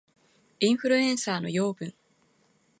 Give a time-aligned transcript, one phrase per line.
[0.59, 1.93] インフルエンサーの養分